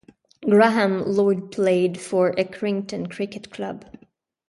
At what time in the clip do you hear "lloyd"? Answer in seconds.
1.05-1.51